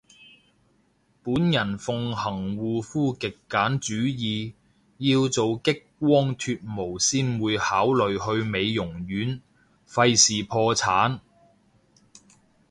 [1.21, 4.53] 本人奉行護膚極簡主義，
[4.97, 9.39] 要做激光脫毛先會考慮去美容院，
[9.87, 11.19] 廢事破產